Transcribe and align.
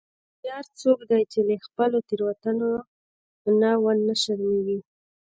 هوښیار 0.29 0.65
څوک 0.81 0.99
دی 1.09 1.21
چې 1.31 1.39
له 1.47 1.55
خپلو 1.65 1.97
تېروتنو 2.07 2.71
نه 3.61 3.71
و 3.83 3.85
نه 4.07 4.15
شرمیږي. 4.21 4.79